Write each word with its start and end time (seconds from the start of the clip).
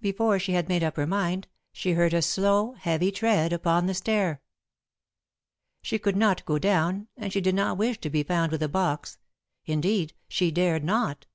Before 0.00 0.38
she 0.38 0.52
had 0.52 0.68
made 0.68 0.84
up 0.84 0.94
her 0.94 1.04
mind, 1.04 1.48
she 1.72 1.94
heard 1.94 2.14
a 2.14 2.22
slow, 2.22 2.74
heavy 2.74 3.10
tread 3.10 3.52
upon 3.52 3.86
the 3.86 3.94
stair. 3.94 4.40
She 5.82 5.98
could 5.98 6.14
not 6.14 6.44
go 6.44 6.60
down 6.60 7.08
and 7.16 7.32
she 7.32 7.40
did 7.40 7.56
not 7.56 7.76
wish 7.78 7.98
to 8.02 8.08
be 8.10 8.22
found 8.22 8.52
with 8.52 8.60
the 8.60 8.68
box 8.68 9.18
indeed, 9.66 10.12
she 10.28 10.52
dared 10.52 10.84
not. 10.84 11.26